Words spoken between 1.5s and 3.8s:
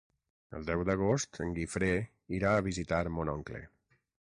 Guifré irà a visitar mon oncle.